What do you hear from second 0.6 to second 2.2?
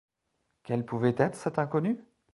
Quel pouvait être cet inconnu?